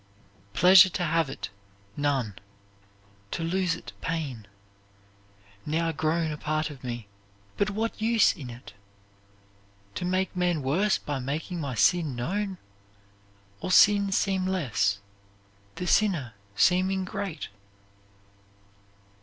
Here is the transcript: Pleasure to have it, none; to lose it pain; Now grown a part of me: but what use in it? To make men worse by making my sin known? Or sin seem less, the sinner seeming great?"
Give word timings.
Pleasure 0.53 0.89
to 0.89 1.03
have 1.03 1.29
it, 1.29 1.51
none; 1.95 2.33
to 3.29 3.43
lose 3.43 3.75
it 3.75 3.93
pain; 4.01 4.47
Now 5.63 5.91
grown 5.91 6.31
a 6.31 6.37
part 6.37 6.71
of 6.71 6.83
me: 6.83 7.07
but 7.55 7.69
what 7.69 8.01
use 8.01 8.33
in 8.35 8.49
it? 8.49 8.73
To 9.93 10.03
make 10.03 10.35
men 10.35 10.63
worse 10.63 10.97
by 10.97 11.19
making 11.19 11.61
my 11.61 11.75
sin 11.75 12.15
known? 12.15 12.57
Or 13.59 13.69
sin 13.69 14.11
seem 14.11 14.47
less, 14.47 15.01
the 15.75 15.85
sinner 15.85 16.33
seeming 16.55 17.05
great?" 17.05 17.49